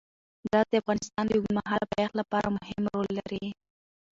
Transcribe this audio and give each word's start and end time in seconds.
ګاز 0.49 0.65
د 0.69 0.73
افغانستان 0.81 1.23
د 1.27 1.31
اوږدمهاله 1.35 1.85
پایښت 1.93 2.13
لپاره 2.21 2.47
مهم 2.57 2.83
رول 2.93 3.09
لري. 3.19 3.45